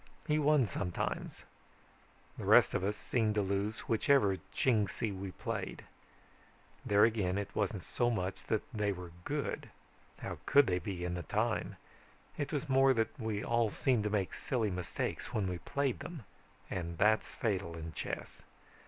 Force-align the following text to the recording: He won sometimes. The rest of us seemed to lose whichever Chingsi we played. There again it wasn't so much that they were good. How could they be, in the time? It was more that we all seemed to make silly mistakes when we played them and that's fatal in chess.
He 0.25 0.39
won 0.39 0.65
sometimes. 0.65 1.43
The 2.35 2.43
rest 2.43 2.73
of 2.73 2.83
us 2.83 2.97
seemed 2.97 3.35
to 3.35 3.43
lose 3.43 3.81
whichever 3.81 4.37
Chingsi 4.51 5.11
we 5.15 5.29
played. 5.29 5.83
There 6.83 7.03
again 7.03 7.37
it 7.37 7.55
wasn't 7.55 7.83
so 7.83 8.09
much 8.09 8.45
that 8.45 8.63
they 8.73 8.91
were 8.93 9.11
good. 9.25 9.69
How 10.23 10.39
could 10.47 10.65
they 10.65 10.79
be, 10.79 11.05
in 11.05 11.13
the 11.13 11.21
time? 11.21 11.75
It 12.35 12.51
was 12.51 12.67
more 12.67 12.95
that 12.95 13.09
we 13.19 13.43
all 13.43 13.69
seemed 13.69 14.03
to 14.05 14.09
make 14.09 14.33
silly 14.33 14.71
mistakes 14.71 15.35
when 15.35 15.45
we 15.47 15.59
played 15.59 15.99
them 15.99 16.25
and 16.67 16.97
that's 16.97 17.29
fatal 17.29 17.77
in 17.77 17.93
chess. 17.93 18.41